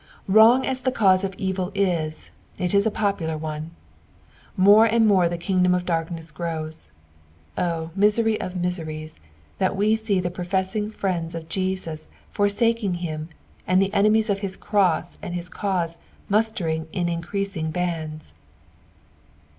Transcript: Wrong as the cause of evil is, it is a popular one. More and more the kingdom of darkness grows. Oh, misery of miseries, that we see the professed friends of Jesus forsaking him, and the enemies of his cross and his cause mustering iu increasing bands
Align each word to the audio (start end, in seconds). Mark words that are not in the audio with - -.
Wrong 0.27 0.65
as 0.65 0.81
the 0.81 0.91
cause 0.91 1.23
of 1.23 1.35
evil 1.35 1.71
is, 1.75 2.31
it 2.57 2.73
is 2.73 2.87
a 2.87 2.89
popular 2.89 3.37
one. 3.37 3.69
More 4.57 4.87
and 4.87 5.05
more 5.05 5.29
the 5.29 5.37
kingdom 5.37 5.75
of 5.75 5.85
darkness 5.85 6.31
grows. 6.31 6.89
Oh, 7.55 7.91
misery 7.95 8.41
of 8.41 8.55
miseries, 8.55 9.19
that 9.59 9.75
we 9.75 9.95
see 9.95 10.19
the 10.19 10.31
professed 10.31 10.93
friends 10.95 11.35
of 11.35 11.47
Jesus 11.49 12.07
forsaking 12.31 12.95
him, 12.95 13.29
and 13.67 13.79
the 13.79 13.93
enemies 13.93 14.31
of 14.31 14.39
his 14.39 14.55
cross 14.57 15.19
and 15.21 15.35
his 15.35 15.49
cause 15.49 15.99
mustering 16.31 16.87
iu 16.91 17.05
increasing 17.05 17.69
bands 17.69 18.33